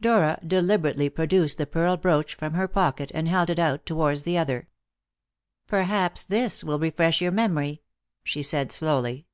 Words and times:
Dora 0.00 0.38
deliberately 0.46 1.08
produced 1.08 1.58
the 1.58 1.66
pearl 1.66 1.96
brooch 1.96 2.36
from 2.36 2.54
her 2.54 2.68
pocket, 2.68 3.10
and 3.12 3.26
held 3.26 3.50
it 3.50 3.58
out 3.58 3.84
towards 3.84 4.22
the 4.22 4.38
other. 4.38 4.68
"Perhaps 5.66 6.26
this 6.26 6.62
will 6.62 6.78
refresh 6.78 7.20
your 7.20 7.32
memory?" 7.32 7.82
she 8.22 8.40
said 8.40 8.70
slowly. 8.70 9.26